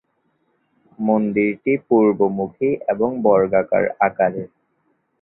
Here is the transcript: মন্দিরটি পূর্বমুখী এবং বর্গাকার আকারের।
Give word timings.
মন্দিরটি 0.99 1.73
পূর্বমুখী 1.87 2.69
এবং 2.87 3.09
বর্গাকার 3.23 3.85
আকারের। 3.99 4.49